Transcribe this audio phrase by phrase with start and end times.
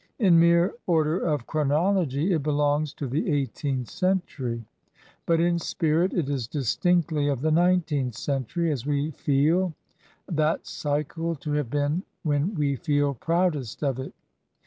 [0.17, 4.65] In mere order of chronology it belongs to the eighteenth century,
[5.27, 9.75] but in spirit it is distinctly of the nineteenth century, as we feel
[10.27, 14.15] that cycle to have been when we feel proudest of it.